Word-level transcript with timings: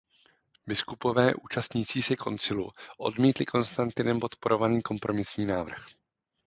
Biskupové 0.67 1.33
účastnící 1.35 2.01
se 2.01 2.15
koncilu 2.15 2.71
odmítli 2.97 3.45
Konstantinem 3.45 4.19
podporovaný 4.19 4.81
kompromisní 4.81 5.45
návrh. 5.45 5.85